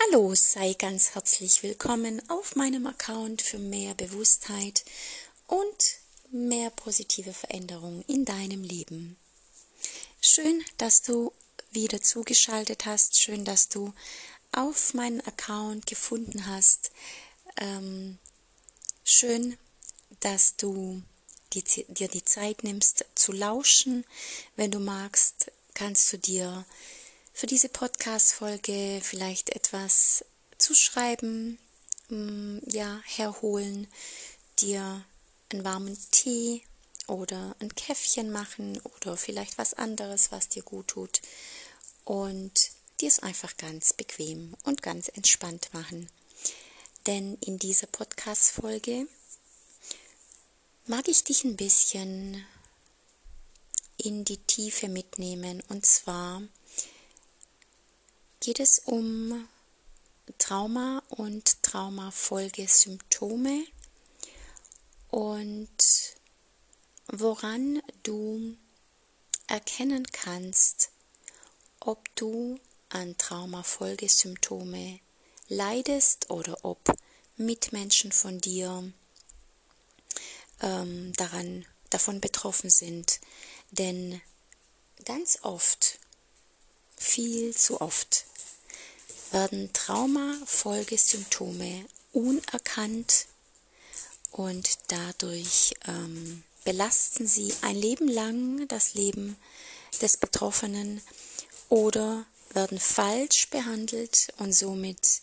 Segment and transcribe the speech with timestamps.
[0.00, 4.84] Hallo, sei ganz herzlich willkommen auf meinem Account für mehr Bewusstheit
[5.48, 5.98] und
[6.30, 9.16] mehr positive Veränderung in deinem Leben.
[10.20, 11.32] Schön, dass du
[11.72, 13.92] wieder zugeschaltet hast, schön, dass du
[14.52, 16.92] auf meinen Account gefunden hast.
[17.56, 18.18] Ähm,
[19.04, 19.58] schön,
[20.20, 21.02] dass du
[21.54, 24.04] die, dir die Zeit nimmst zu lauschen.
[24.54, 26.64] Wenn du magst, kannst du dir
[27.38, 30.24] für diese Podcast-Folge vielleicht etwas
[30.58, 31.56] zu schreiben,
[32.08, 33.86] mm, ja, herholen,
[34.58, 35.04] dir
[35.52, 36.64] einen warmen Tee
[37.06, 41.22] oder ein Käffchen machen oder vielleicht was anderes, was dir gut tut
[42.04, 46.10] und dir es einfach ganz bequem und ganz entspannt machen.
[47.06, 49.06] Denn in dieser Podcast-Folge
[50.86, 52.44] mag ich dich ein bisschen
[53.96, 56.42] in die Tiefe mitnehmen und zwar
[58.40, 59.48] geht es um
[60.38, 63.64] Trauma und Traumafolgesymptome
[65.08, 65.68] und
[67.08, 68.56] woran du
[69.46, 70.90] erkennen kannst,
[71.80, 75.00] ob du an Traumafolgesymptome
[75.48, 76.78] leidest oder ob
[77.36, 78.92] Mitmenschen von dir
[80.60, 83.20] ähm, daran, davon betroffen sind.
[83.70, 84.20] Denn
[85.04, 85.98] ganz oft
[86.96, 88.24] viel zu oft
[89.32, 93.26] werden Traumafolgesymptome unerkannt
[94.30, 99.36] und dadurch ähm, belasten sie ein Leben lang das Leben
[100.00, 101.02] des Betroffenen
[101.68, 105.20] oder werden falsch behandelt und somit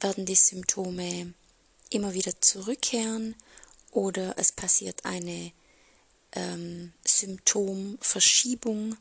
[0.00, 1.32] werden die Symptome
[1.90, 3.36] immer wieder zurückkehren
[3.90, 5.52] oder es passiert eine
[6.32, 8.96] ähm, Symptomverschiebung.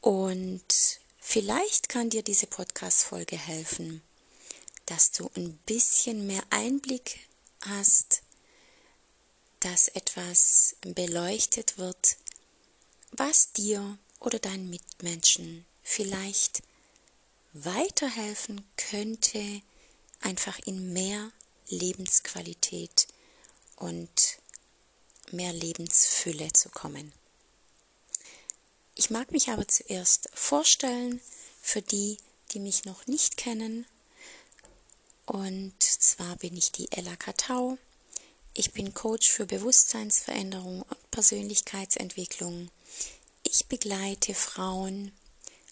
[0.00, 4.02] Und vielleicht kann dir diese Podcast-Folge helfen,
[4.86, 7.20] dass du ein bisschen mehr Einblick
[7.60, 8.22] hast,
[9.60, 12.16] dass etwas beleuchtet wird,
[13.12, 16.62] was dir oder deinen Mitmenschen vielleicht
[17.52, 19.62] weiterhelfen könnte,
[20.20, 21.32] einfach in mehr
[21.68, 23.08] Lebensqualität
[23.76, 24.38] und
[25.30, 27.12] mehr Lebensfülle zu kommen.
[29.00, 31.22] Ich mag mich aber zuerst vorstellen
[31.62, 32.18] für die,
[32.50, 33.86] die mich noch nicht kennen.
[35.24, 37.78] Und zwar bin ich die Ella Katau.
[38.52, 42.70] Ich bin Coach für Bewusstseinsveränderung und Persönlichkeitsentwicklung.
[43.42, 45.12] Ich begleite Frauen,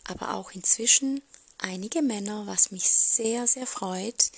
[0.04, 1.20] aber auch inzwischen
[1.58, 4.32] einige Männer, was mich sehr, sehr freut,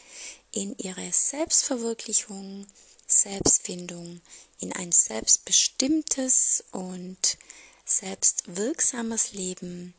[0.51, 2.67] in ihre Selbstverwirklichung,
[3.07, 4.21] Selbstfindung,
[4.59, 7.39] in ein selbstbestimmtes und
[7.91, 9.95] selbstwirksames Leben.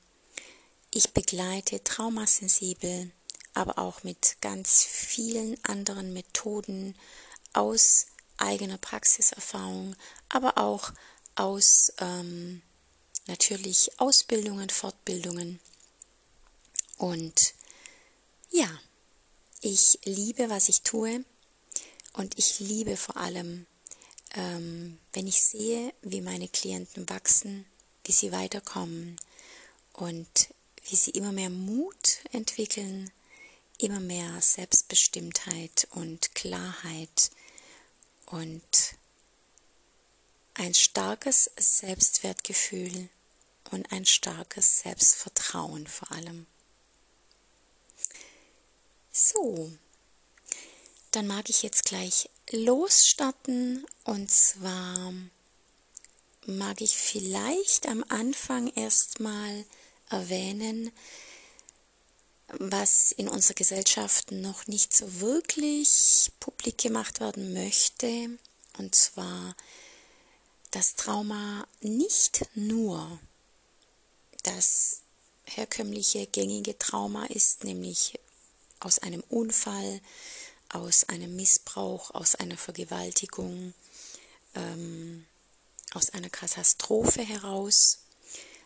[0.91, 3.11] Ich begleite traumasensibel,
[3.53, 6.95] aber auch mit ganz vielen anderen Methoden
[7.53, 8.07] aus
[8.37, 9.95] eigener Praxiserfahrung,
[10.29, 10.91] aber auch
[11.35, 12.61] aus ähm,
[13.27, 15.59] natürlich Ausbildungen, Fortbildungen.
[16.97, 17.53] Und
[18.51, 18.69] ja,
[19.61, 21.23] ich liebe, was ich tue
[22.13, 23.65] und ich liebe vor allem,
[24.33, 27.65] ähm, wenn ich sehe, wie meine Klienten wachsen,
[28.11, 29.15] wie sie weiterkommen
[29.93, 30.49] und
[30.83, 33.09] wie sie immer mehr Mut entwickeln,
[33.77, 37.31] immer mehr Selbstbestimmtheit und Klarheit
[38.25, 38.61] und
[40.55, 43.07] ein starkes Selbstwertgefühl
[43.71, 46.47] und ein starkes Selbstvertrauen vor allem.
[49.13, 49.71] So,
[51.11, 55.13] dann mag ich jetzt gleich losstarten und zwar
[56.45, 59.65] mag ich vielleicht am Anfang erstmal
[60.09, 60.91] erwähnen,
[62.59, 68.37] was in unserer Gesellschaft noch nicht so wirklich publik gemacht werden möchte,
[68.77, 69.55] und zwar
[70.71, 73.19] das Trauma nicht nur
[74.43, 75.01] das
[75.45, 78.19] herkömmliche gängige Trauma ist, nämlich
[78.79, 80.01] aus einem Unfall,
[80.69, 83.73] aus einem Missbrauch, aus einer Vergewaltigung,
[84.55, 85.25] ähm,
[85.93, 87.99] aus einer Katastrophe heraus,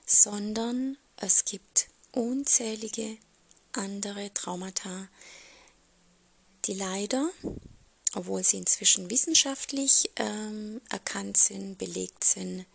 [0.05, 3.17] sondern es gibt unzählige
[3.73, 5.09] andere Traumata,
[6.65, 7.29] die leider,
[8.13, 12.65] obwohl sie inzwischen wissenschaftlich ähm, erkannt sind, belegt sind,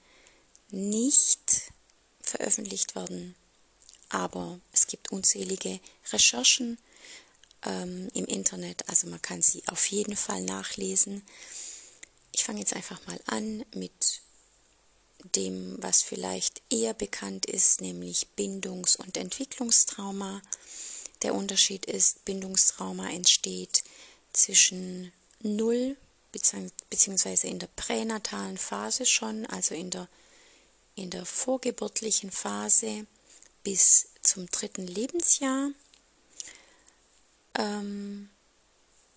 [0.70, 1.72] nicht
[2.20, 3.34] veröffentlicht werden.
[4.08, 5.80] Aber es gibt unzählige
[6.12, 6.78] Recherchen
[7.64, 11.22] ähm, im Internet, also man kann sie auf jeden Fall nachlesen.
[12.32, 14.22] Ich fange jetzt einfach mal an mit
[15.34, 20.42] dem, was vielleicht eher bekannt ist, nämlich Bindungs- und Entwicklungstrauma.
[21.22, 23.82] Der Unterschied ist, Bindungstrauma entsteht
[24.32, 25.12] zwischen
[25.42, 25.96] 0
[26.32, 30.08] beziehungsweise in der pränatalen Phase schon, also in der,
[30.94, 33.06] in der vorgeburtlichen Phase
[33.62, 35.70] bis zum dritten Lebensjahr.
[37.54, 38.30] Ähm,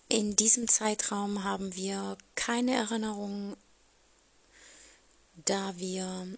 [0.08, 3.56] in diesem Zeitraum haben wir keine Erinnerung,
[5.36, 6.28] da wir,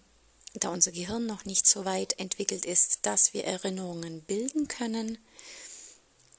[0.54, 5.18] da unser Gehirn noch nicht so weit entwickelt ist, dass wir Erinnerungen bilden können.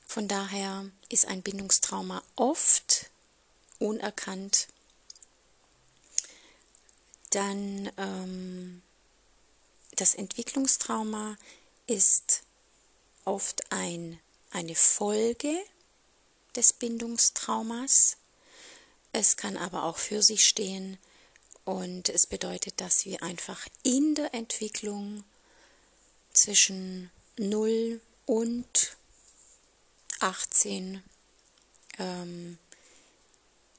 [0.08, 3.10] Von daher ist ein Bindungstrauma oft
[3.80, 4.68] unerkannt.
[7.30, 8.82] Dann ähm,
[9.96, 11.38] das Entwicklungstrauma
[11.88, 12.44] ist
[13.26, 14.20] oft ein,
[14.52, 15.54] eine Folge
[16.56, 18.18] des Bindungstraumas.
[19.12, 20.98] Es kann aber auch für sich stehen
[21.68, 25.26] und es bedeutet, dass wir einfach in der Entwicklung
[26.32, 28.96] zwischen 0 und
[30.22, 31.04] 18
[32.00, 32.58] ähm,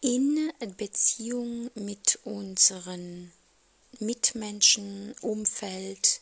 [0.02, 3.32] in Beziehung mit unseren
[4.00, 6.20] Mitmenschen, Umfeld,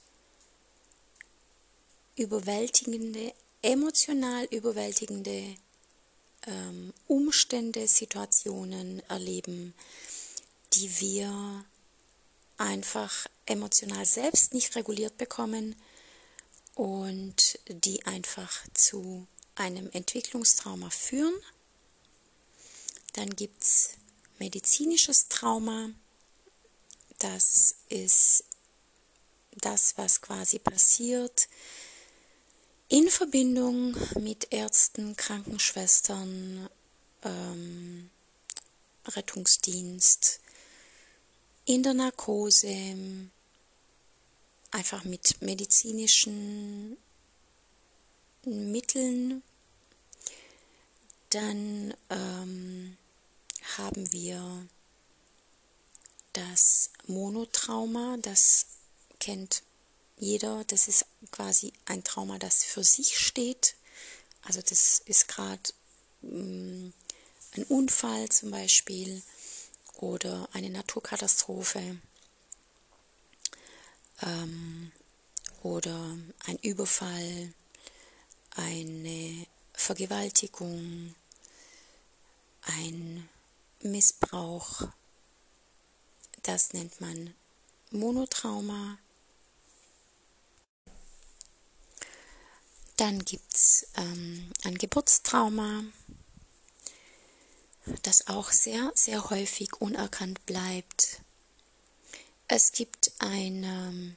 [2.15, 5.57] überwältigende, emotional überwältigende
[6.47, 9.75] ähm, Umstände, Situationen erleben,
[10.77, 11.65] die wir
[12.59, 15.77] einfach emotional selbst nicht reguliert bekommen
[16.75, 21.35] und die einfach zu einem Entwicklungstrauma führen.
[23.15, 23.91] Dann gibt es
[24.39, 25.91] medizinisches Trauma.
[27.19, 28.45] Das ist
[29.53, 31.49] das, was quasi passiert,
[32.89, 36.69] in Verbindung mit Ärzten, Krankenschwestern,
[37.23, 38.11] ähm,
[39.07, 40.41] Rettungsdienst,
[41.67, 43.19] in der Narkose,
[44.71, 46.97] einfach mit medizinischen
[48.45, 49.43] Mitteln,
[51.31, 52.97] dann ähm,
[53.77, 54.67] haben wir
[56.33, 58.67] das Monotrauma, das
[59.19, 59.63] kennt
[60.19, 63.75] jeder, das ist quasi ein Trauma, das für sich steht.
[64.43, 65.63] Also das ist gerade
[66.23, 66.93] ähm,
[67.57, 69.23] ein Unfall zum Beispiel
[69.97, 71.99] oder eine Naturkatastrophe
[74.23, 74.93] ähm,
[75.63, 76.17] oder
[76.47, 77.53] ein Überfall,
[78.51, 81.15] eine Vergewaltigung,
[82.63, 83.29] ein
[83.83, 84.89] Missbrauch.
[86.43, 87.35] Das nennt man
[87.91, 88.99] Monotrauma
[92.97, 95.85] Dann gibt es ähm, ein Geburtstrauma,
[98.03, 101.21] das auch sehr, sehr häufig unerkannt bleibt.
[102.49, 104.17] Es gibt ein ähm,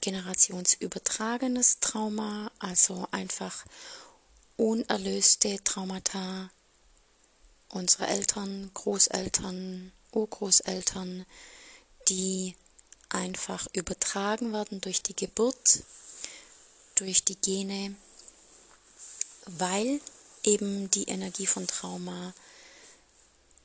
[0.00, 3.64] generationsübertragenes Trauma, also einfach
[4.56, 6.50] unerlöste Traumata
[7.68, 11.24] unserer Eltern, Großeltern, Urgroßeltern,
[12.08, 12.54] die
[13.08, 15.82] einfach übertragen werden durch die Geburt
[16.94, 17.94] durch die Gene,
[19.46, 20.00] weil
[20.44, 22.34] eben die Energie von Trauma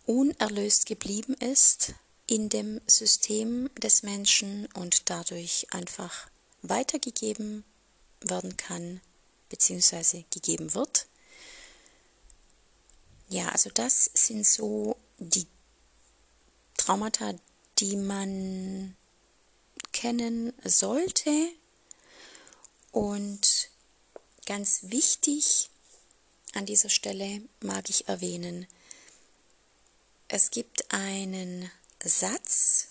[0.05, 1.93] unerlöst geblieben ist
[2.27, 6.29] in dem System des Menschen und dadurch einfach
[6.61, 7.63] weitergegeben
[8.21, 9.01] werden kann,
[9.49, 11.07] beziehungsweise gegeben wird.
[13.29, 15.47] Ja, also das sind so die
[16.77, 17.33] Traumata,
[17.79, 18.95] die man
[19.91, 21.49] kennen sollte,
[22.97, 23.69] und
[24.47, 25.69] ganz wichtig
[26.53, 28.67] an dieser Stelle mag ich erwähnen,
[30.27, 31.71] es gibt einen
[32.03, 32.89] Satz,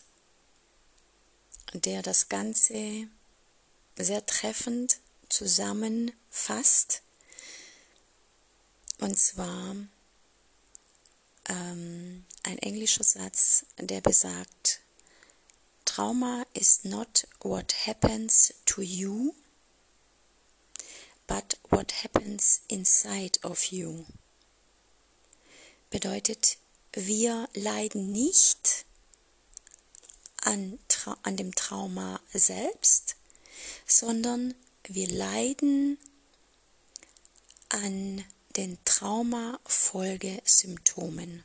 [1.73, 3.09] der das Ganze
[3.97, 4.99] sehr treffend
[5.29, 7.03] zusammenfasst.
[8.99, 9.77] Und zwar
[11.49, 14.81] ähm, ein englischer Satz, der besagt,
[15.85, 19.35] Trauma is not what happens to you,
[21.27, 24.05] but what happens inside of you.
[25.91, 26.59] Bedeutet,
[26.93, 28.85] wir leiden nicht
[30.43, 30.79] an,
[31.23, 33.17] an dem Trauma selbst,
[33.87, 34.55] sondern
[34.85, 35.99] wir leiden
[37.69, 38.25] an
[38.57, 41.43] den Traumafolgesymptomen.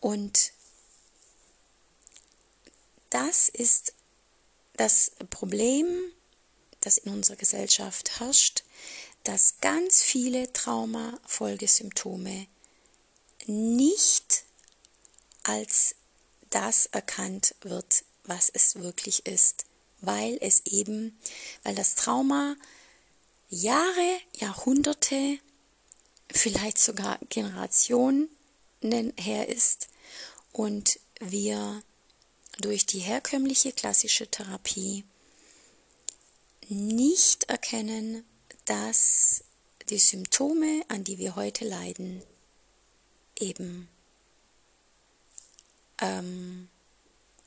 [0.00, 0.52] Und
[3.10, 3.94] das ist
[4.74, 6.12] das Problem
[6.82, 8.64] das in unserer Gesellschaft herrscht,
[9.24, 12.46] dass ganz viele Traumafolgesymptome
[13.46, 14.44] nicht
[15.42, 15.94] als
[16.50, 19.64] das erkannt wird, was es wirklich ist,
[20.00, 21.18] weil es eben,
[21.62, 22.56] weil das Trauma
[23.48, 25.38] Jahre, Jahrhunderte,
[26.30, 28.28] vielleicht sogar Generationen
[29.18, 29.88] her ist
[30.52, 31.82] und wir
[32.60, 35.04] durch die herkömmliche klassische Therapie
[36.68, 38.24] nicht erkennen,
[38.64, 39.44] dass
[39.88, 42.22] die Symptome, an die wir heute leiden,
[43.38, 43.88] eben
[46.00, 46.68] ähm,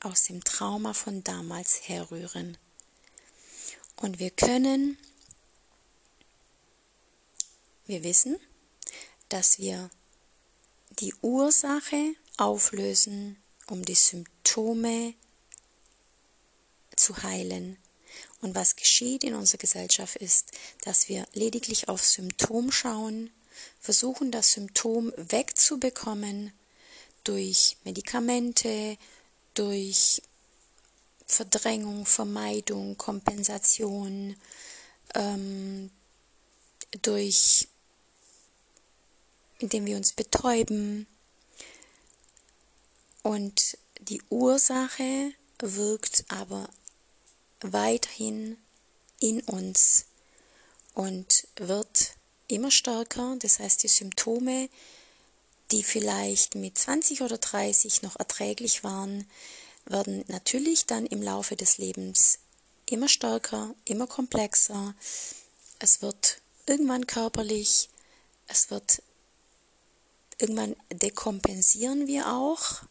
[0.01, 2.57] aus dem Trauma von damals herrühren.
[3.95, 4.97] Und wir können,
[7.85, 8.37] wir wissen,
[9.29, 9.89] dass wir
[10.99, 15.13] die Ursache auflösen, um die Symptome
[16.95, 17.77] zu heilen.
[18.45, 20.51] Und was geschieht in unserer Gesellschaft ist,
[20.83, 23.31] dass wir lediglich auf Symptom schauen,
[23.79, 26.53] versuchen das Symptom wegzubekommen
[27.23, 28.99] durch Medikamente,
[29.55, 30.21] durch
[31.25, 34.35] Verdrängung, Vermeidung, Kompensation,
[35.15, 35.89] ähm,
[37.01, 37.67] durch
[39.57, 41.07] indem wir uns betäuben.
[43.23, 46.69] Und die Ursache wirkt aber
[47.61, 48.57] weiterhin
[49.19, 50.05] in uns
[50.93, 52.15] und wird
[52.47, 53.35] immer stärker.
[53.39, 54.69] Das heißt, die Symptome,
[55.71, 59.27] die vielleicht mit 20 oder 30 noch erträglich waren,
[59.85, 62.39] werden natürlich dann im Laufe des Lebens
[62.85, 64.95] immer stärker, immer komplexer.
[65.79, 67.89] Es wird irgendwann körperlich,
[68.47, 69.01] es wird
[70.37, 72.83] irgendwann dekompensieren wir auch,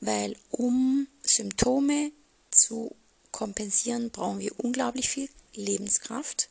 [0.00, 2.12] weil um Symptome
[2.50, 2.94] zu
[3.34, 6.48] kompensieren, brauchen wir unglaublich viel Lebenskraft.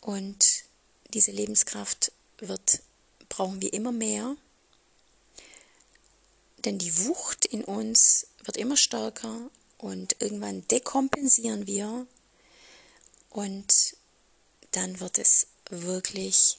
[0.00, 0.64] Und
[1.12, 2.80] diese Lebenskraft wird,
[3.28, 4.34] brauchen wir immer mehr,
[6.64, 12.06] denn die Wucht in uns wird immer stärker und irgendwann dekompensieren wir.
[13.28, 13.96] Und
[14.70, 16.58] dann wird es wirklich,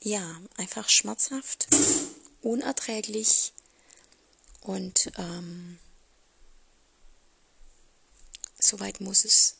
[0.00, 1.66] ja, einfach schmerzhaft,
[2.40, 3.52] unerträglich
[4.62, 5.78] und ähm,
[8.58, 9.56] so weit muss es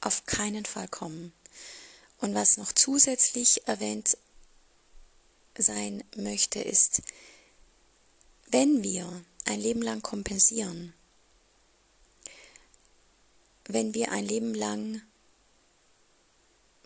[0.00, 1.32] auf keinen Fall kommen.
[2.18, 4.16] Und was noch zusätzlich erwähnt
[5.58, 7.02] sein möchte, ist,
[8.50, 10.94] wenn wir ein Leben lang kompensieren,
[13.66, 15.02] wenn wir ein Leben lang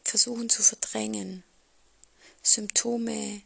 [0.02, 1.44] versuchen zu verdrängen,
[2.42, 3.42] Symptome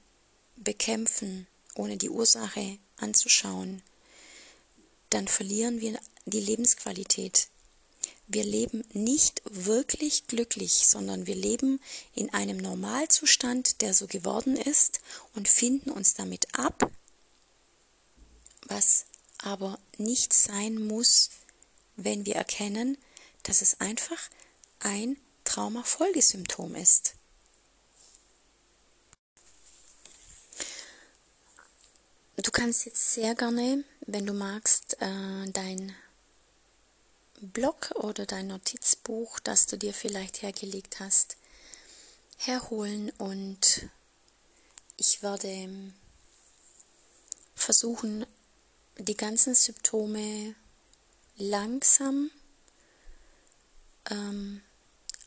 [0.57, 3.83] bekämpfen, ohne die Ursache anzuschauen,
[5.11, 7.49] dann verlieren wir die Lebensqualität.
[8.27, 11.81] Wir leben nicht wirklich glücklich, sondern wir leben
[12.15, 15.01] in einem Normalzustand, der so geworden ist
[15.35, 16.91] und finden uns damit ab,
[18.67, 19.05] was
[19.39, 21.31] aber nicht sein muss,
[21.97, 22.97] wenn wir erkennen,
[23.43, 24.31] dass es einfach
[24.79, 27.15] ein Traumafolgesymptom ist.
[32.43, 35.95] Du kannst jetzt sehr gerne, wenn du magst, äh, dein
[37.41, 41.37] Blog oder dein Notizbuch, das du dir vielleicht hergelegt hast,
[42.39, 43.89] herholen und
[44.97, 45.93] ich werde
[47.55, 48.27] versuchen,
[48.99, 50.57] die ganzen Symptome
[51.37, 52.33] langsam
[54.11, 54.63] ähm,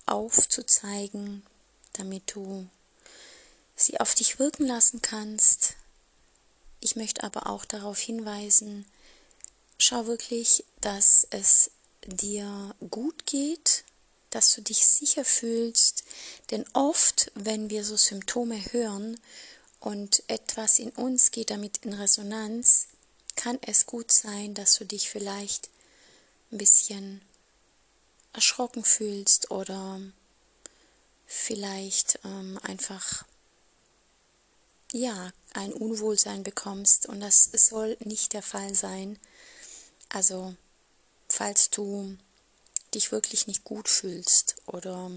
[0.05, 1.45] aufzuzeigen,
[1.93, 2.67] damit du
[3.73, 5.77] sie auf dich wirken lassen kannst,
[6.85, 8.85] ich möchte aber auch darauf hinweisen,
[9.79, 11.71] schau wirklich, dass es
[12.05, 13.83] dir gut geht,
[14.29, 16.03] dass du dich sicher fühlst,
[16.51, 19.19] denn oft, wenn wir so Symptome hören
[19.79, 22.87] und etwas in uns geht damit in Resonanz,
[23.35, 25.69] kann es gut sein, dass du dich vielleicht
[26.51, 27.21] ein bisschen
[28.31, 29.99] erschrocken fühlst oder
[31.25, 33.25] vielleicht ähm, einfach
[34.91, 39.19] ja, ein Unwohlsein bekommst und das soll nicht der Fall sein.
[40.09, 40.55] Also,
[41.29, 42.17] falls du
[42.93, 45.11] dich wirklich nicht gut fühlst oder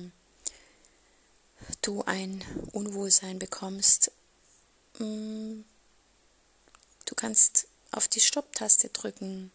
[1.83, 4.11] du ein Unwohlsein bekommst,
[4.99, 5.61] mm,
[7.05, 9.51] du kannst auf die Stopptaste drücken.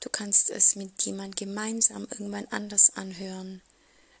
[0.00, 3.62] Du kannst es mit jemand gemeinsam irgendwann anders anhören.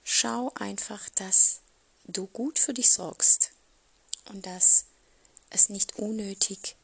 [0.02, 1.60] Schau einfach, dass
[2.04, 3.52] du gut für dich sorgst
[4.24, 4.86] und dass
[5.50, 6.76] es nicht unnötig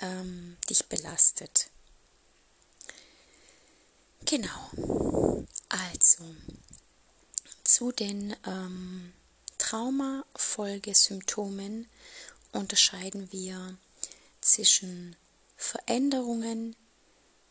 [0.00, 1.70] ähm, dich belastet.
[4.24, 5.46] Genau.
[5.68, 6.24] Also
[7.64, 9.12] zu den ähm,
[9.58, 11.86] Traumafolgesymptomen
[12.52, 13.76] unterscheiden wir
[14.40, 15.14] zwischen
[15.56, 16.74] Veränderungen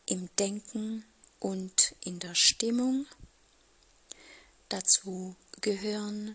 [0.06, 1.04] im Denken
[1.40, 3.06] und in der Stimmung
[4.68, 6.34] Dazu gehören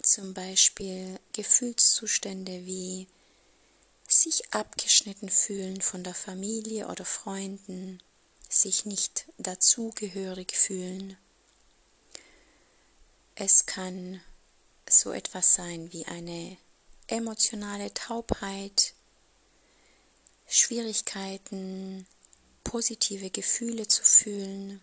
[0.00, 3.08] zum Beispiel Gefühlszustände wie
[4.14, 8.02] sich abgeschnitten fühlen von der Familie oder Freunden,
[8.48, 11.16] sich nicht dazugehörig fühlen.
[13.34, 14.20] Es kann
[14.88, 16.56] so etwas sein wie eine
[17.08, 18.94] emotionale Taubheit,
[20.46, 22.06] Schwierigkeiten,
[22.62, 24.80] positive Gefühle zu fühlen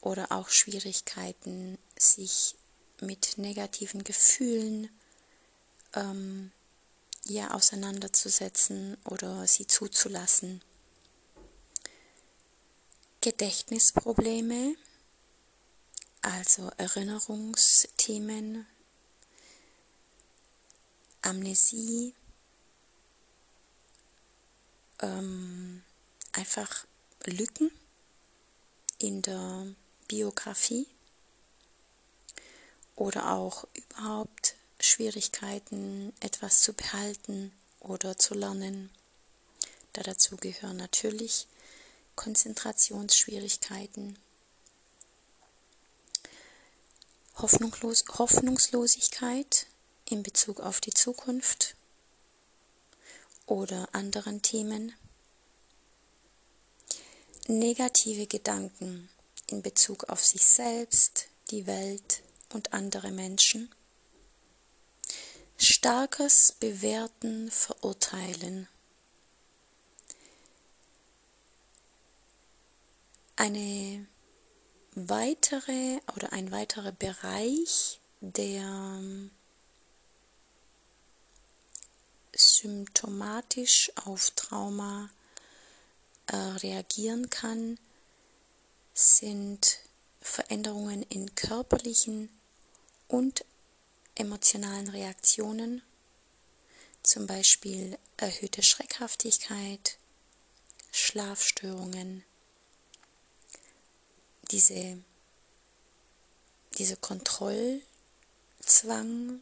[0.00, 2.54] oder auch Schwierigkeiten, sich
[3.00, 4.88] mit negativen Gefühlen
[5.94, 6.52] ähm,
[7.26, 10.62] ja auseinanderzusetzen oder sie zuzulassen.
[13.20, 14.76] Gedächtnisprobleme,
[16.20, 18.66] also Erinnerungsthemen,
[21.22, 22.14] Amnesie,
[25.00, 25.82] ähm,
[26.32, 26.86] einfach
[27.24, 27.70] Lücken
[28.98, 29.66] in der
[30.06, 30.86] Biografie
[32.96, 38.90] oder auch überhaupt Schwierigkeiten, etwas zu behalten oder zu lernen.
[39.92, 41.46] Da dazu gehören natürlich
[42.16, 44.18] Konzentrationsschwierigkeiten,
[47.36, 49.66] Hoffnungslos Hoffnungslosigkeit
[50.08, 51.74] in Bezug auf die Zukunft
[53.46, 54.94] oder anderen Themen,
[57.48, 59.08] negative Gedanken
[59.48, 62.22] in Bezug auf sich selbst, die Welt
[62.52, 63.74] und andere Menschen,
[65.56, 68.68] starkes Bewerten, Verurteilen,
[73.36, 74.06] eine
[74.94, 79.00] weitere oder ein weiterer Bereich, der
[82.34, 85.10] symptomatisch auf Trauma
[86.26, 87.78] äh, reagieren kann,
[88.92, 89.78] sind
[90.20, 92.30] Veränderungen in körperlichen
[93.08, 93.44] und
[94.14, 95.82] emotionalen Reaktionen,
[97.02, 99.98] zum Beispiel erhöhte Schreckhaftigkeit,
[100.92, 102.24] Schlafstörungen,
[104.50, 104.98] diese,
[106.78, 107.82] diese Kontrollzwang,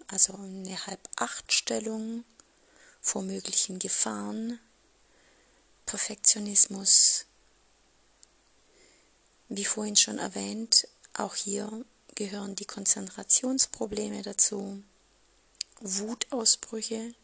[0.09, 2.25] also eine Halb-Acht-Stellung
[3.01, 4.59] vor möglichen Gefahren,
[5.87, 7.27] Perfektionismus,
[9.49, 14.83] wie vorhin schon erwähnt, auch hier gehören die Konzentrationsprobleme dazu,
[15.81, 17.15] Wutausbrüche,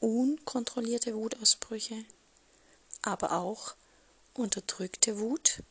[0.00, 2.04] unkontrollierte Wutausbrüche,
[3.02, 3.74] aber auch
[4.34, 5.62] unterdrückte Wut,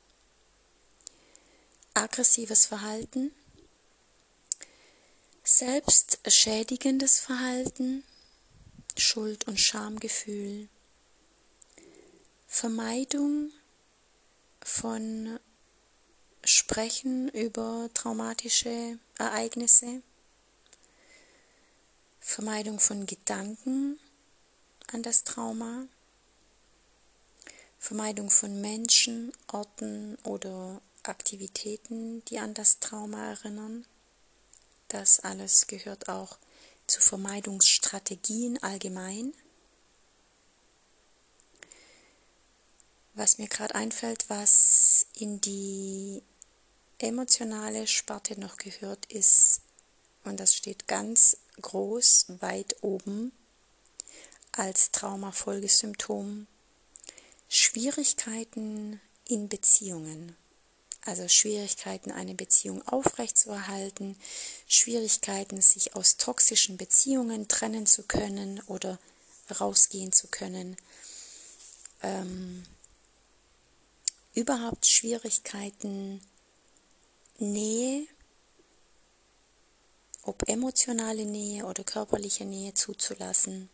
[1.94, 3.32] aggressives Verhalten,
[5.44, 8.04] selbstschädigendes Verhalten,
[8.98, 10.70] Schuld- und Schamgefühl,
[12.48, 13.52] Vermeidung
[14.62, 15.40] von
[16.48, 20.04] Sprechen über traumatische Ereignisse,
[22.20, 24.00] Vermeidung von Gedanken
[24.94, 25.88] an das Trauma,
[27.80, 33.88] Vermeidung von Menschen, Orten oder Aktivitäten, die an das Trauma erinnern.
[34.88, 36.38] Das alles gehört auch
[36.86, 39.34] zu Vermeidungsstrategien allgemein.
[43.16, 46.22] Was mir gerade einfällt, was in die
[47.00, 49.62] emotionale Sparte noch gehört, ist,
[50.24, 53.32] und das steht ganz groß weit oben
[54.52, 56.48] als Traumafolgesymptom,
[57.50, 60.36] Schwierigkeiten in Beziehungen.
[61.02, 64.18] Also Schwierigkeiten, eine Beziehung aufrechtzuerhalten,
[64.68, 68.98] Schwierigkeiten, sich aus toxischen Beziehungen trennen zu können oder
[69.60, 70.76] rausgehen zu können.
[72.02, 72.64] Ähm,
[74.34, 76.22] überhaupt Schwierigkeiten,
[77.38, 78.08] Nähe,
[80.24, 83.70] ob emotionale Nähe oder körperliche Nähe zuzulassen.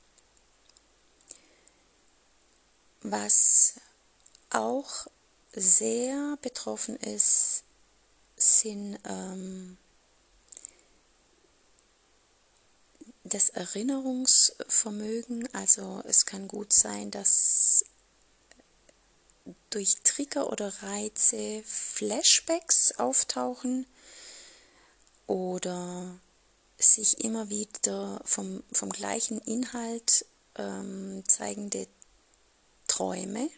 [3.01, 3.75] Was
[4.49, 5.07] auch
[5.53, 7.63] sehr betroffen ist,
[8.35, 9.77] sind ähm,
[13.23, 15.47] das Erinnerungsvermögen.
[15.53, 17.85] Also es kann gut sein, dass
[19.71, 23.87] durch Trigger oder Reize Flashbacks auftauchen
[25.27, 26.19] oder
[26.77, 31.87] sich immer wieder vom, vom gleichen Inhalt ähm, zeigende
[32.87, 33.49] Träume,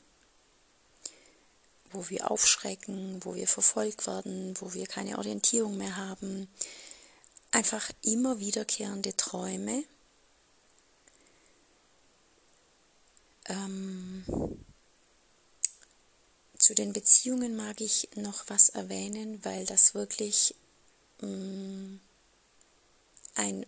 [1.91, 6.47] wo wir aufschrecken, wo wir verfolgt werden, wo wir keine Orientierung mehr haben.
[7.51, 9.83] Einfach immer wiederkehrende Träume.
[13.45, 14.62] Ähm,
[16.63, 20.55] zu den Beziehungen mag ich noch was erwähnen, weil das wirklich
[21.19, 21.99] mh, mm,
[23.35, 23.65] ein,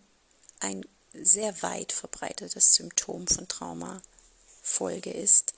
[0.60, 5.52] ein sehr weit verbreitetes Symptom von Traumafolge ist,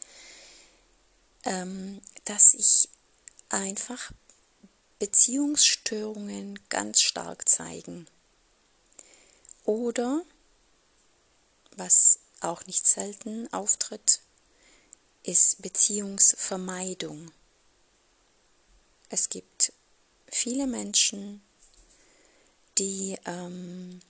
[1.44, 2.88] ähm, dass sich
[3.51, 4.11] einfach
[4.98, 8.09] Beziehungsstörungen ganz stark zeigen.
[9.64, 10.22] Oder,
[11.77, 14.22] was auch nicht selten auftritt,
[15.22, 17.31] ist Beziehungsvermeidung.
[19.11, 19.72] Es gibt
[20.26, 21.42] viele Menschen,
[22.78, 24.00] die ähm,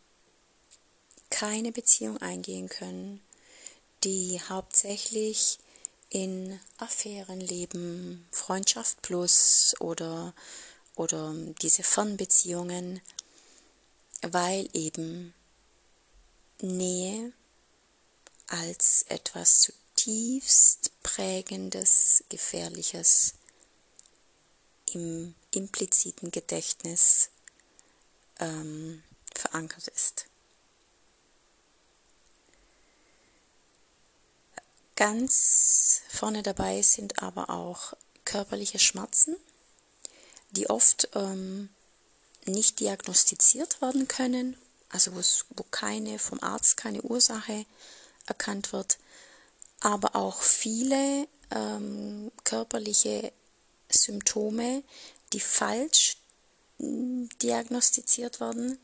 [1.30, 3.20] keine Beziehung eingehen können,
[4.04, 5.58] die hauptsächlich
[6.10, 10.34] in Affären leben, Freundschaft plus oder,
[10.96, 13.00] oder diese Fernbeziehungen,
[14.22, 15.34] weil eben
[16.60, 17.32] Nähe
[18.46, 23.34] als etwas zutiefst prägendes, gefährliches
[24.92, 27.30] im impliziten Gedächtnis
[28.38, 29.02] ähm,
[29.34, 30.26] verankert ist.
[34.94, 39.36] Ganz vorne dabei sind aber auch körperliche Schmerzen,
[40.52, 41.70] die oft ähm,
[42.46, 44.56] nicht diagnostiziert werden können,
[44.90, 47.66] also wo keine vom Arzt keine Ursache
[48.26, 48.98] erkannt wird,
[49.80, 53.32] aber auch viele ähm, körperliche
[53.88, 54.82] Symptome,
[55.32, 56.18] die falsch
[56.78, 58.78] hm, diagnostiziert werden,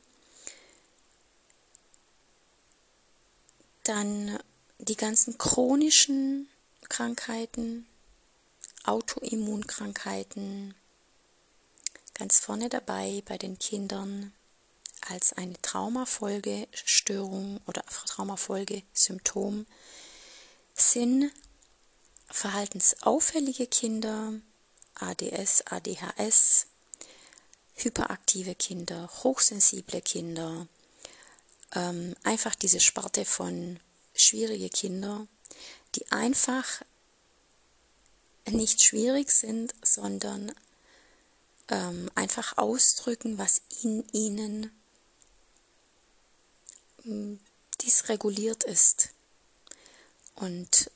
[3.84, 4.38] dann
[4.78, 6.48] die ganzen chronischen
[6.88, 7.86] Krankheiten,
[8.84, 10.74] Autoimmunkrankheiten,
[12.14, 14.32] ganz vorne dabei bei den Kindern
[15.08, 19.66] als eine Traumafolgestörung oder Traumafolgesymptom
[20.74, 21.32] sind
[22.28, 24.34] verhaltensauffällige Kinder,
[24.94, 26.66] ADS, ADHS,
[27.74, 30.66] hyperaktive Kinder, hochsensible Kinder,
[31.74, 33.78] ähm, einfach diese Sparte von
[34.14, 35.26] schwierige Kinder,
[35.94, 36.82] die einfach
[38.46, 40.52] nicht schwierig sind, sondern
[41.68, 44.70] ähm, einfach ausdrücken, was in ihnen
[47.04, 47.40] ähm,
[47.82, 49.13] dysreguliert ist.
[50.34, 50.90] Und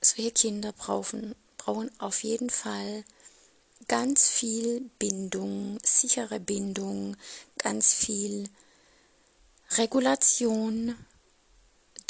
[0.00, 3.04] solche Kinder brauchen, brauchen auf jeden Fall
[3.88, 7.16] ganz viel Bindung, sichere Bindung,
[7.58, 8.48] ganz viel
[9.72, 10.96] Regulation,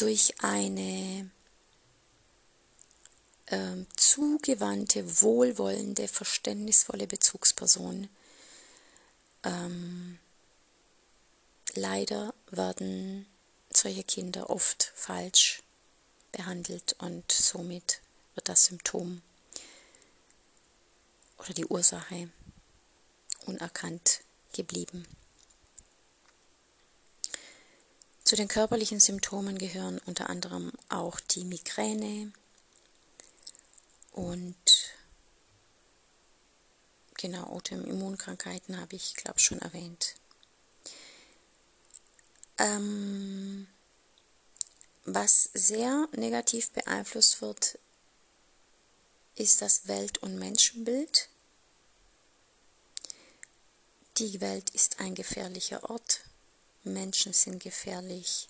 [0.01, 1.31] durch eine
[3.47, 8.09] äh, zugewandte, wohlwollende, verständnisvolle Bezugsperson.
[9.45, 10.19] Ähm,
[11.75, 13.27] leider werden
[13.73, 15.63] solche Kinder oft falsch
[16.33, 18.01] behandelt und somit
[18.35, 19.23] wird das Symptom
[21.39, 22.31] oder die Ursache
[23.47, 24.21] unerkannt
[24.53, 25.07] geblieben.
[28.25, 32.33] Zu den körperlichen Symptomen gehören unter anderem auch die Migräne
[34.13, 34.95] und
[37.15, 40.15] genau Autoimmunkrankheiten habe ich glaube schon erwähnt.
[42.61, 43.67] Ähm,
[45.07, 47.79] was sehr negativ beeinflusst wird,
[49.35, 51.31] ist das Welt- und Menschenbild.
[54.19, 56.21] Die Welt ist ein gefährlicher Ort.
[56.85, 58.49] Menschen sind gefährlich.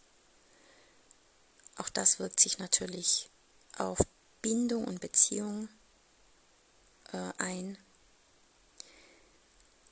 [1.77, 3.31] Auch das wirkt sich natürlich
[3.79, 3.99] auf
[4.42, 5.68] Bindung und Beziehung
[7.12, 7.79] äh, ein.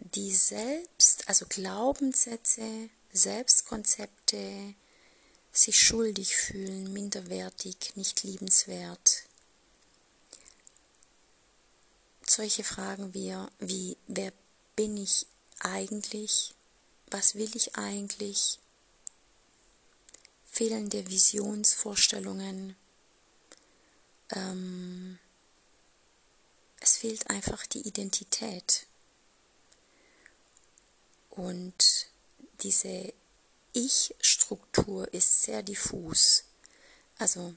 [0.00, 4.74] Die Selbst, also Glaubenssätze, Selbstkonzepte,
[5.52, 9.24] sich schuldig fühlen, minderwertig, nicht liebenswert.
[12.26, 14.32] Solche Fragen wie, wie wer
[14.76, 15.26] bin ich
[15.60, 16.54] eigentlich?
[17.10, 18.58] was will ich eigentlich,
[20.50, 22.76] fehlende Visionsvorstellungen.
[24.30, 25.18] Ähm,
[26.80, 28.86] es fehlt einfach die Identität.
[31.30, 32.08] Und
[32.62, 33.12] diese
[33.72, 36.44] Ich-Struktur ist sehr diffus.
[37.18, 37.54] Also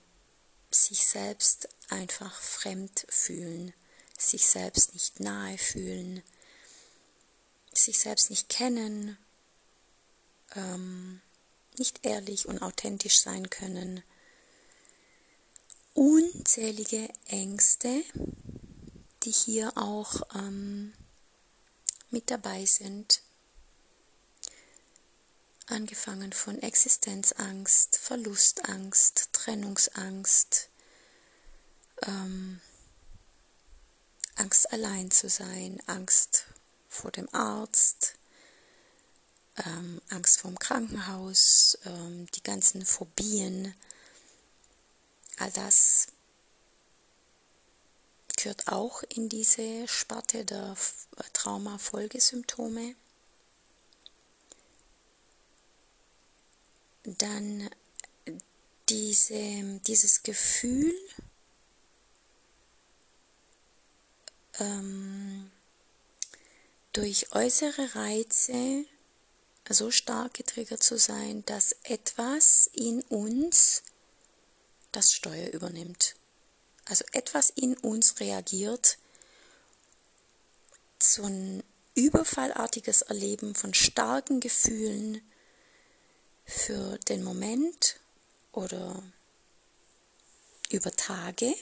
[0.71, 3.73] sich selbst einfach fremd fühlen,
[4.17, 6.23] sich selbst nicht nahe fühlen,
[7.73, 9.17] sich selbst nicht kennen,
[10.55, 11.21] ähm,
[11.77, 14.03] nicht ehrlich und authentisch sein können.
[15.93, 18.03] Unzählige Ängste,
[19.23, 20.93] die hier auch ähm,
[22.09, 23.21] mit dabei sind.
[25.71, 30.67] Angefangen von Existenzangst, Verlustangst, Trennungsangst,
[32.01, 32.59] ähm,
[34.35, 36.43] Angst allein zu sein, Angst
[36.89, 38.15] vor dem Arzt,
[39.65, 43.73] ähm, Angst vor dem Krankenhaus, ähm, die ganzen Phobien,
[45.37, 46.07] all das
[48.35, 50.75] gehört auch in diese Sparte der
[51.31, 52.95] Traumafolgesymptome.
[57.03, 57.69] Dann
[58.89, 60.93] diese, dieses Gefühl,
[64.59, 65.51] ähm,
[66.93, 68.85] durch äußere Reize
[69.69, 73.83] so stark getriggert zu sein, dass etwas in uns
[74.91, 76.15] das Steuer übernimmt.
[76.85, 78.97] Also etwas in uns reagiert,
[80.99, 81.63] so ein
[81.95, 85.21] überfallartiges Erleben von starken Gefühlen
[86.45, 87.99] für den Moment
[88.51, 89.01] oder
[90.71, 91.53] über Tage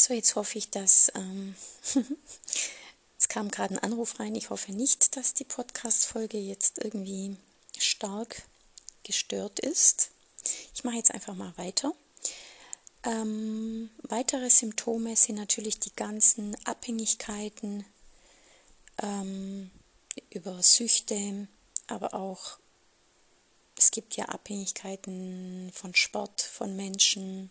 [0.00, 1.12] So, jetzt hoffe ich, dass.
[1.14, 1.54] Ähm,
[3.18, 4.34] es kam gerade ein Anruf rein.
[4.34, 7.36] Ich hoffe nicht, dass die Podcast-Folge jetzt irgendwie
[7.78, 8.42] stark
[9.02, 10.10] gestört ist.
[10.74, 11.92] Ich mache jetzt einfach mal weiter.
[13.02, 17.84] Ähm, weitere Symptome sind natürlich die ganzen Abhängigkeiten
[19.02, 19.70] ähm,
[20.30, 21.48] über Süchte,
[21.86, 22.58] aber auch
[23.76, 27.50] es gibt ja Abhängigkeiten von Sport, von Menschen,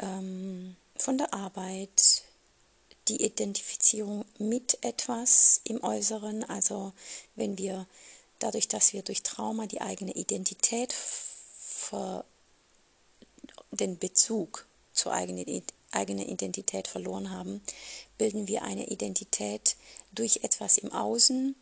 [0.00, 2.24] ähm, von der Arbeit,
[3.06, 6.92] die Identifizierung mit etwas im Äußeren, also
[7.36, 7.86] wenn wir
[8.40, 10.94] dadurch, dass wir durch Trauma die eigene Identität,
[11.84, 12.24] ver,
[13.70, 17.62] den Bezug zur eigenen, eigenen Identität verloren haben,
[18.18, 19.76] bilden wir eine Identität
[20.12, 21.56] durch etwas im Außen,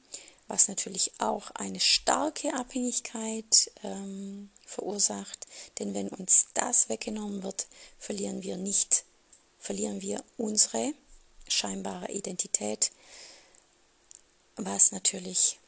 [0.48, 5.46] was natürlich auch eine starke Abhängigkeit ähm, verursacht.
[5.78, 7.66] Denn wenn uns das weggenommen wird,
[7.98, 9.04] verlieren wir nicht
[9.62, 10.92] verlieren wir unsere
[11.46, 12.90] scheinbare Identität,
[14.56, 15.60] was natürlich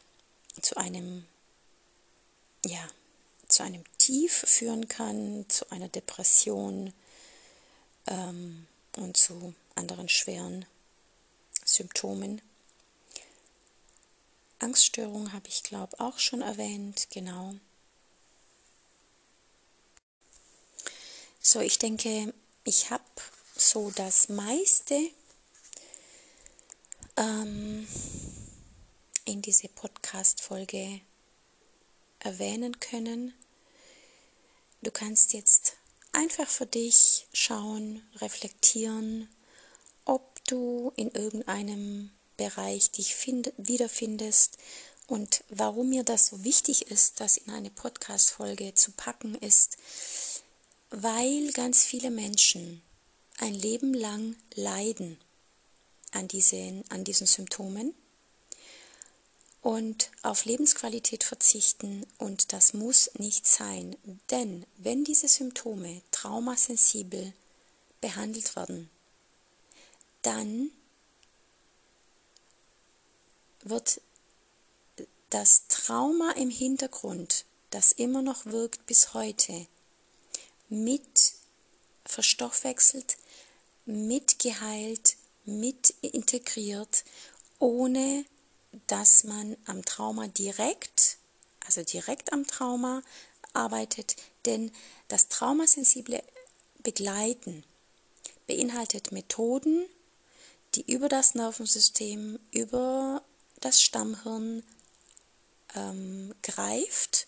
[0.60, 1.24] zu einem,
[2.66, 2.88] ja,
[3.54, 6.92] zu einem Tief führen kann, zu einer Depression
[8.08, 10.66] ähm, und zu anderen schweren
[11.64, 12.42] Symptomen.
[14.58, 17.54] Angststörung habe ich, glaube auch schon erwähnt, genau.
[21.40, 23.04] So, ich denke, ich habe
[23.54, 24.98] so das meiste
[27.16, 27.86] ähm,
[29.26, 31.02] in diese Podcast-Folge
[32.18, 33.34] erwähnen können.
[34.84, 35.78] Du kannst jetzt
[36.12, 39.30] einfach für dich schauen, reflektieren,
[40.04, 44.58] ob du in irgendeinem Bereich dich find, wiederfindest
[45.06, 49.78] und warum mir das so wichtig ist, das in eine Podcast-Folge zu packen, ist,
[50.90, 52.82] weil ganz viele Menschen
[53.38, 55.16] ein Leben lang leiden
[56.12, 57.94] an diesen, an diesen Symptomen
[59.64, 63.96] und auf Lebensqualität verzichten und das muss nicht sein,
[64.30, 67.32] denn wenn diese Symptome traumasensibel
[68.02, 68.90] behandelt werden,
[70.20, 70.70] dann
[73.62, 74.02] wird
[75.30, 79.66] das Trauma im Hintergrund, das immer noch wirkt bis heute,
[80.68, 81.32] mit
[82.04, 83.16] verstoffwechselt,
[83.86, 87.04] mitgeheilt, mit integriert,
[87.58, 88.26] ohne
[88.86, 91.18] dass man am Trauma direkt,
[91.66, 93.02] also direkt am Trauma
[93.52, 94.72] arbeitet, denn
[95.08, 96.22] das traumasensible
[96.82, 97.64] Begleiten
[98.46, 99.86] beinhaltet Methoden,
[100.74, 103.22] die über das Nervensystem, über
[103.60, 104.62] das Stammhirn
[105.74, 107.26] ähm, greift,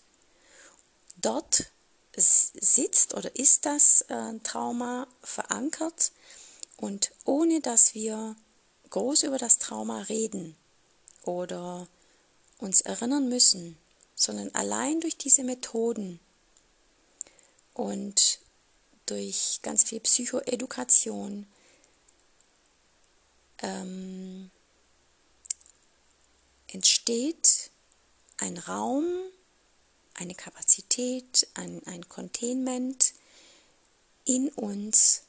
[1.17, 1.71] dort
[2.15, 6.11] sitzt oder ist das äh, Trauma verankert
[6.77, 8.35] und ohne dass wir
[8.89, 10.55] groß über das Trauma reden
[11.27, 11.87] oder
[12.57, 13.77] uns erinnern müssen,
[14.15, 16.19] sondern allein durch diese Methoden
[17.73, 18.39] und
[19.05, 21.45] durch ganz viel Psychoedukation
[23.59, 24.49] ähm,
[26.67, 27.71] entsteht
[28.37, 29.05] ein Raum,
[30.13, 33.13] eine Kapazität, ein, ein Containment
[34.25, 35.23] in uns,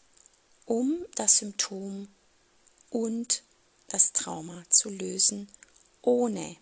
[0.67, 2.09] um das Symptom
[2.91, 3.43] und
[3.89, 5.49] das Trauma zu lösen,
[6.09, 6.57] ohne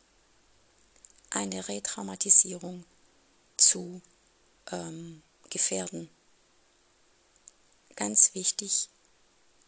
[1.30, 2.84] eine Retraumatisierung
[3.56, 4.02] zu
[4.72, 6.10] ähm, gefährden.
[7.94, 8.88] Ganz wichtig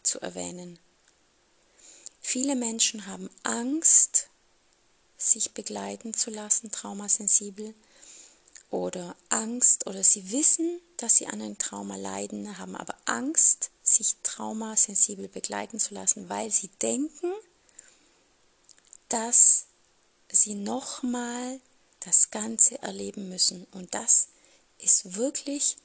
[0.02, 0.80] zu erwähnen.
[2.20, 4.30] Viele Menschen haben Angst
[5.16, 7.72] sich begleiten zu lassen, traumasensibel,
[8.70, 14.16] oder Angst, oder sie wissen, dass sie an einem Trauma leiden, haben aber Angst, sich
[14.24, 17.32] traumasensibel begleiten zu lassen, weil sie denken,
[19.08, 19.67] dass
[20.30, 21.60] sie nochmal
[22.00, 23.66] das Ganze erleben müssen.
[23.72, 24.28] Und das
[24.78, 25.76] ist wirklich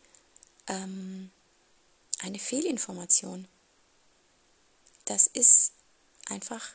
[0.68, 1.32] ähm,
[2.20, 3.48] eine Fehlinformation.
[5.06, 5.72] Das ist
[6.30, 6.70] einfach,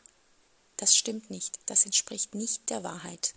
[0.76, 3.34] das stimmt nicht, das entspricht nicht der Wahrheit.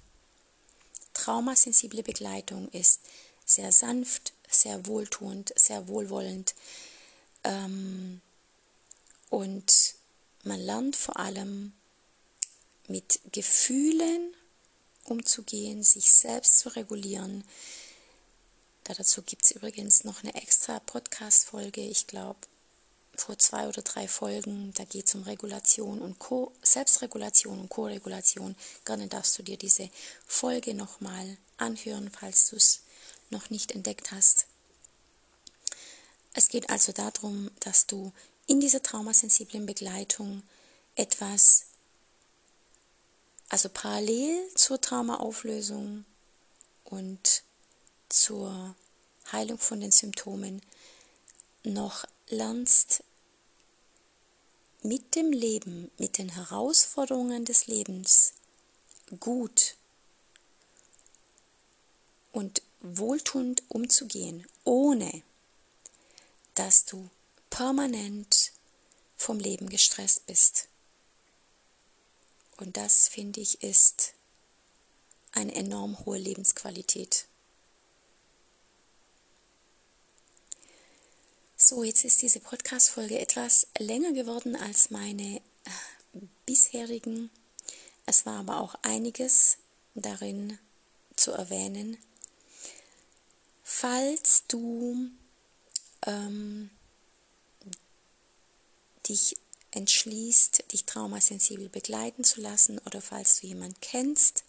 [1.14, 3.02] Traumasensible Begleitung ist
[3.46, 6.56] sehr sanft, sehr wohltuend, sehr wohlwollend
[7.44, 8.22] ähm,
[9.30, 9.96] und
[10.44, 11.74] man lernt vor allem
[12.92, 14.36] mit Gefühlen
[15.06, 17.44] umzugehen, sich selbst zu regulieren.
[18.84, 22.40] dazu gibt es übrigens noch eine extra Podcast-Folge, ich glaube
[23.16, 24.74] vor zwei oder drei Folgen.
[24.74, 28.56] Da geht es um Regulation und Co Selbstregulation und Co-Regulation.
[28.86, 29.90] Gerne darfst du dir diese
[30.26, 32.82] Folge nochmal anhören, falls du es
[33.30, 34.48] noch nicht entdeckt hast.
[36.34, 38.12] Es geht also darum, dass du
[38.48, 40.44] in dieser traumasensiblen Begleitung
[40.96, 41.66] etwas
[43.52, 46.06] also parallel zur Traumaauflösung
[46.86, 47.44] und
[48.08, 48.76] zur
[49.30, 50.62] Heilung von den Symptomen
[51.64, 53.04] noch lernst,
[54.84, 58.34] mit dem Leben, mit den Herausforderungen des Lebens
[59.20, 59.76] gut
[62.32, 65.24] und wohltuend umzugehen, ohne
[66.56, 67.10] dass du
[67.50, 68.54] permanent
[69.18, 70.70] vom Leben gestresst bist.
[72.62, 74.14] Und das, finde ich, ist
[75.32, 77.26] eine enorm hohe Lebensqualität.
[81.58, 87.32] So, jetzt ist diese Podcast-Folge etwas länger geworden als meine äh, bisherigen.
[88.06, 89.58] Es war aber auch einiges
[89.96, 90.60] darin
[91.16, 91.98] zu erwähnen.
[93.64, 95.10] Falls du
[96.06, 96.70] ähm,
[99.10, 99.36] dich
[99.72, 104.44] entschließt, dich traumasensibel begleiten zu lassen oder falls du jemanden kennst,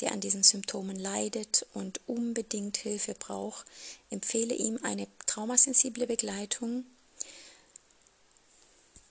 [0.00, 3.66] der an diesen Symptomen leidet und unbedingt Hilfe braucht,
[4.10, 6.84] empfehle ihm eine traumasensible Begleitung.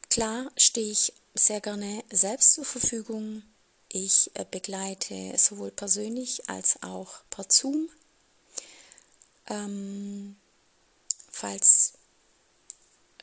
[0.09, 3.43] Klar stehe ich sehr gerne selbst zur Verfügung.
[3.89, 7.89] Ich äh, begleite sowohl persönlich als auch per Zoom.
[9.47, 10.35] Ähm,
[11.31, 11.93] falls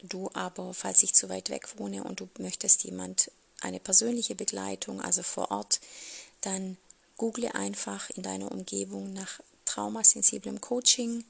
[0.02, 3.30] du aber, falls ich zu weit weg wohne und du möchtest jemand
[3.60, 5.80] eine persönliche Begleitung, also vor Ort,
[6.42, 6.76] dann
[7.16, 11.24] google einfach in deiner Umgebung nach traumasensiblem Coaching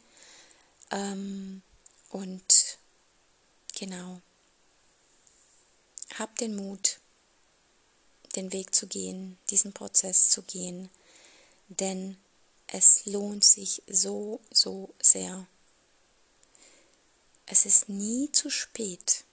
[0.90, 1.62] ähm,
[2.10, 2.78] und
[3.78, 4.20] genau,
[6.18, 6.98] hab den Mut,
[8.34, 10.90] den Weg zu gehen, diesen Prozess zu gehen,
[11.68, 12.16] denn
[12.66, 15.46] es lohnt sich so, so sehr.
[17.46, 19.24] Es ist nie zu spät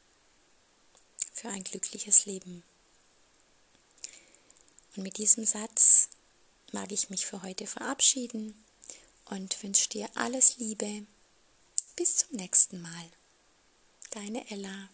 [1.34, 2.63] für ein glückliches Leben.
[4.95, 6.10] Und mit diesem Satz
[6.71, 8.54] mag ich mich für heute verabschieden
[9.26, 11.08] und wünsche dir alles Liebe.
[11.95, 13.12] Bis zum nächsten Mal.
[14.12, 14.89] Deine Ella.